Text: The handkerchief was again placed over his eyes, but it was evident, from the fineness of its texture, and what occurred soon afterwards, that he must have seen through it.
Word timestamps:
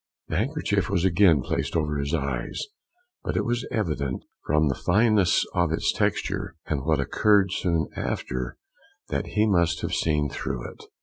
The 0.29 0.37
handkerchief 0.37 0.89
was 0.89 1.05
again 1.05 1.43
placed 1.43 1.75
over 1.75 1.97
his 1.99 2.11
eyes, 2.11 2.59
but 3.23 3.37
it 3.37 3.45
was 3.45 3.67
evident, 3.69 4.23
from 4.47 4.67
the 4.67 4.73
fineness 4.73 5.45
of 5.53 5.71
its 5.71 5.93
texture, 5.93 6.55
and 6.65 6.83
what 6.83 6.99
occurred 6.99 7.51
soon 7.51 7.87
afterwards, 7.95 8.57
that 9.09 9.27
he 9.27 9.45
must 9.45 9.81
have 9.81 9.93
seen 9.93 10.27
through 10.27 10.71
it. 10.71 10.85